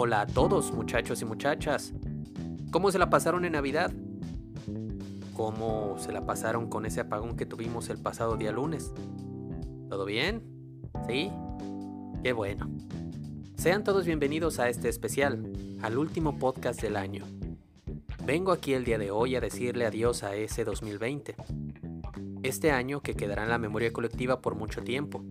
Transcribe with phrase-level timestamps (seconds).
[0.00, 1.92] Hola a todos, muchachos y muchachas.
[2.70, 3.90] ¿Cómo se la pasaron en Navidad?
[5.34, 8.92] ¿Cómo se la pasaron con ese apagón que tuvimos el pasado día lunes?
[9.88, 10.44] ¿Todo bien?
[11.08, 11.32] ¿Sí?
[12.22, 12.70] Qué bueno.
[13.56, 17.24] Sean todos bienvenidos a este especial, al último podcast del año.
[18.24, 21.34] Vengo aquí el día de hoy a decirle adiós a ese 2020.
[22.44, 25.24] Este año que quedará en la memoria colectiva por mucho tiempo.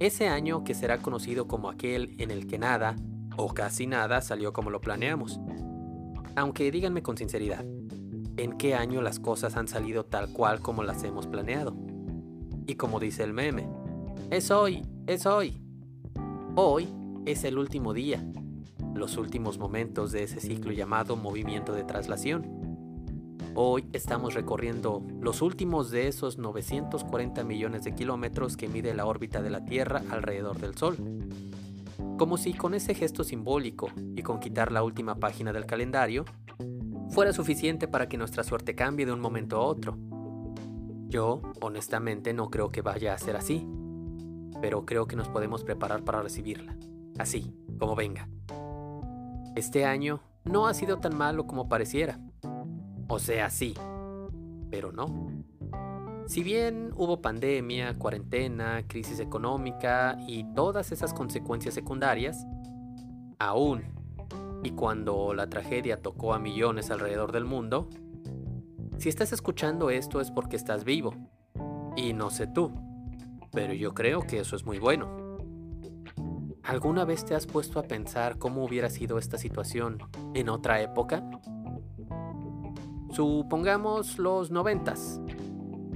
[0.00, 2.96] Ese año que será conocido como aquel en el que nada,
[3.36, 5.40] o casi nada, salió como lo planeamos.
[6.36, 7.64] Aunque díganme con sinceridad,
[8.36, 11.76] ¿en qué año las cosas han salido tal cual como las hemos planeado?
[12.66, 13.68] Y como dice el meme,
[14.30, 15.60] es hoy, es hoy.
[16.56, 16.88] Hoy
[17.26, 18.24] es el último día,
[18.94, 22.64] los últimos momentos de ese ciclo llamado movimiento de traslación.
[23.56, 29.42] Hoy estamos recorriendo los últimos de esos 940 millones de kilómetros que mide la órbita
[29.42, 30.96] de la Tierra alrededor del Sol.
[32.18, 36.24] Como si con ese gesto simbólico y con quitar la última página del calendario,
[37.10, 39.96] fuera suficiente para que nuestra suerte cambie de un momento a otro.
[41.08, 43.68] Yo, honestamente, no creo que vaya a ser así,
[44.60, 46.76] pero creo que nos podemos preparar para recibirla,
[47.18, 48.28] así, como venga.
[49.54, 52.18] Este año no ha sido tan malo como pareciera.
[53.08, 53.74] O sea, sí,
[54.70, 55.30] pero no.
[56.26, 62.46] Si bien hubo pandemia, cuarentena, crisis económica y todas esas consecuencias secundarias,
[63.38, 63.84] aún,
[64.62, 67.90] y cuando la tragedia tocó a millones alrededor del mundo,
[68.96, 71.14] si estás escuchando esto es porque estás vivo.
[71.94, 72.72] Y no sé tú,
[73.52, 75.38] pero yo creo que eso es muy bueno.
[76.62, 79.98] ¿Alguna vez te has puesto a pensar cómo hubiera sido esta situación
[80.32, 81.22] en otra época?
[83.12, 85.20] Supongamos los noventas.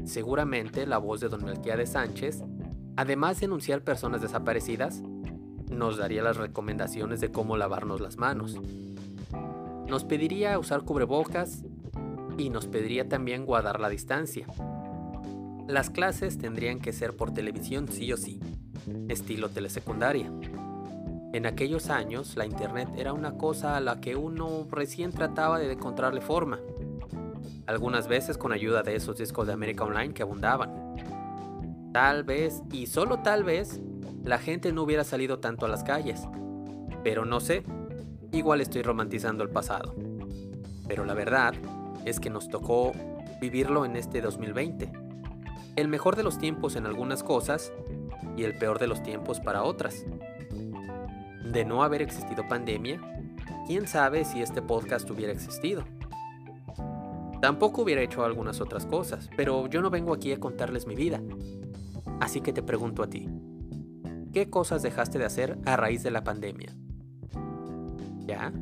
[0.09, 2.43] Seguramente la voz de don Melquiades Sánchez,
[2.97, 5.03] además de anunciar personas desaparecidas,
[5.71, 8.57] nos daría las recomendaciones de cómo lavarnos las manos.
[9.87, 11.63] Nos pediría usar cubrebocas
[12.39, 14.47] y nos pediría también guardar la distancia.
[15.67, 18.41] Las clases tendrían que ser por televisión sí o sí,
[19.09, 20.33] estilo telesecundaria.
[21.35, 25.71] En aquellos años la internet era una cosa a la que uno recién trataba de
[25.71, 26.59] encontrarle forma
[27.69, 30.73] algunas veces con ayuda de esos discos de América Online que abundaban.
[31.93, 33.79] Tal vez, y solo tal vez,
[34.25, 36.23] la gente no hubiera salido tanto a las calles.
[37.05, 37.65] Pero no sé,
[38.33, 39.95] igual estoy romantizando el pasado.
[40.89, 41.53] Pero la verdad
[42.07, 42.93] es que nos tocó
[43.39, 44.91] vivirlo en este 2020.
[45.77, 47.75] El mejor de los tiempos en algunas cosas
[48.35, 50.07] y el peor de los tiempos para otras.
[51.45, 52.99] De no haber existido pandemia,
[53.67, 55.85] quién sabe si este podcast hubiera existido.
[57.41, 61.23] Tampoco hubiera hecho algunas otras cosas, pero yo no vengo aquí a contarles mi vida.
[62.21, 63.29] Así que te pregunto a ti,
[64.33, 66.75] ¿qué cosas dejaste de hacer a raíz de la pandemia?
[68.27, 68.53] ¿Ya?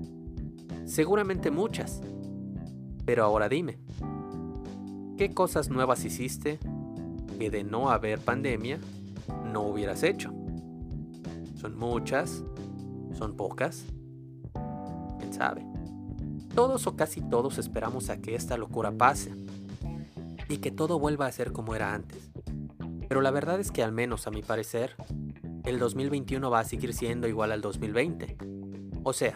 [0.84, 2.02] Seguramente muchas.
[3.06, 3.78] Pero ahora dime,
[5.16, 6.58] ¿qué cosas nuevas hiciste
[7.38, 8.78] que de no haber pandemia
[9.52, 10.32] no hubieras hecho?
[11.54, 12.44] ¿Son muchas?
[13.14, 13.86] ¿Son pocas?
[15.18, 15.75] ¿Quién sabe?
[16.56, 19.30] Todos o casi todos esperamos a que esta locura pase
[20.48, 22.30] y que todo vuelva a ser como era antes.
[23.08, 24.96] Pero la verdad es que al menos a mi parecer,
[25.64, 28.38] el 2021 va a seguir siendo igual al 2020.
[29.02, 29.34] O sea,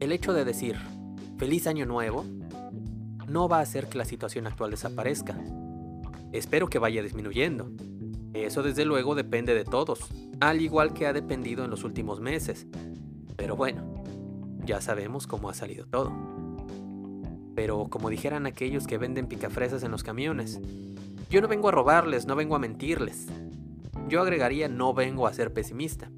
[0.00, 0.76] el hecho de decir
[1.36, 2.24] feliz año nuevo
[3.28, 5.36] no va a hacer que la situación actual desaparezca.
[6.32, 7.70] Espero que vaya disminuyendo.
[8.32, 10.00] Eso desde luego depende de todos,
[10.40, 12.66] al igual que ha dependido en los últimos meses.
[13.36, 13.99] Pero bueno,
[14.70, 16.12] ya sabemos cómo ha salido todo.
[17.56, 20.60] Pero como dijeran aquellos que venden picafresas en los camiones,
[21.28, 23.26] yo no vengo a robarles, no vengo a mentirles.
[24.08, 26.12] Yo agregaría no vengo a ser pesimista.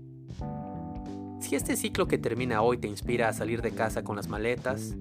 [1.41, 4.97] Si este ciclo que termina hoy te inspira a salir de casa con las maletas,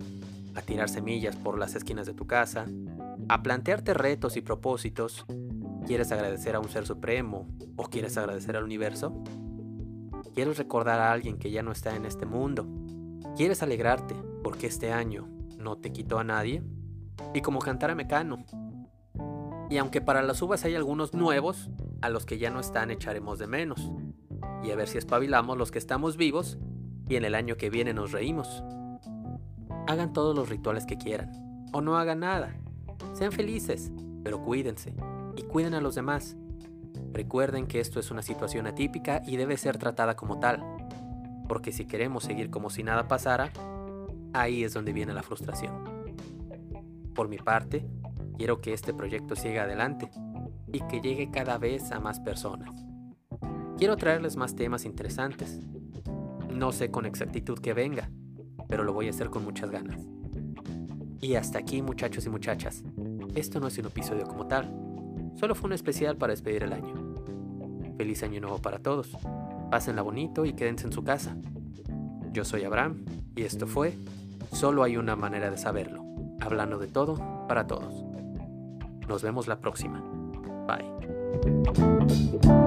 [0.56, 2.68] a tirar semillas por las esquinas de tu casa,
[3.28, 5.26] a plantearte retos y propósitos,
[5.86, 9.22] ¿quieres agradecer a un ser supremo o quieres agradecer al universo?
[10.34, 12.66] ¿Quieres recordar a alguien que ya no está en este mundo
[13.36, 16.64] ¿Quieres alegrarte porque este año no te quitó a nadie?
[17.34, 18.44] Y como cantara Mecano.
[19.70, 21.70] Y aunque para las uvas hay algunos nuevos,
[22.02, 23.90] a los que ya no están echaremos de menos.
[24.64, 26.58] Y a ver si espabilamos los que estamos vivos
[27.08, 28.64] y en el año que viene nos reímos.
[29.88, 31.32] Hagan todos los rituales que quieran,
[31.72, 32.56] o no hagan nada.
[33.14, 33.92] Sean felices,
[34.24, 34.94] pero cuídense
[35.38, 36.36] y cuiden a los demás.
[37.14, 40.81] Recuerden que esto es una situación atípica y debe ser tratada como tal
[41.52, 43.52] porque si queremos seguir como si nada pasara,
[44.32, 45.84] ahí es donde viene la frustración.
[47.14, 47.86] Por mi parte,
[48.38, 50.10] quiero que este proyecto siga adelante
[50.72, 52.74] y que llegue cada vez a más personas.
[53.78, 55.60] Quiero traerles más temas interesantes.
[56.50, 58.10] No sé con exactitud que venga,
[58.70, 60.08] pero lo voy a hacer con muchas ganas.
[61.20, 62.82] Y hasta aquí muchachos y muchachas.
[63.36, 64.74] Esto no es un episodio como tal,
[65.36, 66.94] solo fue un especial para despedir el año.
[67.98, 69.18] Feliz año nuevo para todos.
[69.72, 71.36] Pásenla bonito y quédense en su casa.
[72.32, 73.98] Yo soy Abraham y esto fue
[74.52, 76.04] Solo hay una manera de saberlo,
[76.42, 77.16] hablando de todo
[77.48, 78.04] para todos.
[79.08, 80.04] Nos vemos la próxima.
[80.68, 82.61] Bye.